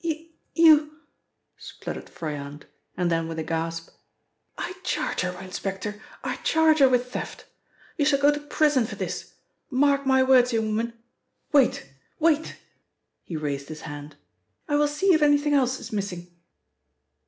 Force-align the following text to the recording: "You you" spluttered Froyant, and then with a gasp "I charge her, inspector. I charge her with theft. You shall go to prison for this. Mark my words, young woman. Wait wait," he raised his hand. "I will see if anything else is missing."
"You 0.03 0.29
you" 0.55 1.01
spluttered 1.57 2.09
Froyant, 2.09 2.63
and 2.97 3.11
then 3.11 3.27
with 3.27 3.37
a 3.37 3.43
gasp 3.43 3.91
"I 4.57 4.73
charge 4.83 5.21
her, 5.21 5.39
inspector. 5.39 6.01
I 6.23 6.37
charge 6.37 6.79
her 6.79 6.89
with 6.89 7.11
theft. 7.11 7.45
You 7.97 8.05
shall 8.05 8.17
go 8.19 8.31
to 8.33 8.39
prison 8.39 8.87
for 8.87 8.95
this. 8.95 9.35
Mark 9.69 10.07
my 10.07 10.23
words, 10.23 10.53
young 10.53 10.69
woman. 10.69 10.93
Wait 11.51 11.87
wait," 12.17 12.55
he 13.21 13.37
raised 13.37 13.69
his 13.69 13.81
hand. 13.81 14.15
"I 14.67 14.75
will 14.75 14.87
see 14.87 15.13
if 15.13 15.21
anything 15.21 15.53
else 15.53 15.79
is 15.79 15.93
missing." 15.93 16.35